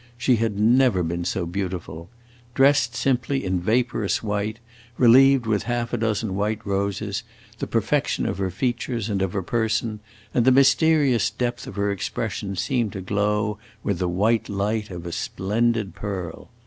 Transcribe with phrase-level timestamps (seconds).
[0.17, 2.09] She had never been so beautiful.
[2.55, 4.57] Dressed simply in vaporous white,
[4.97, 7.21] relieved with half a dozen white roses,
[7.59, 9.99] the perfection of her features and of her person
[10.33, 15.05] and the mysterious depth of her expression seemed to glow with the white light of
[15.05, 16.49] a splendid pearl.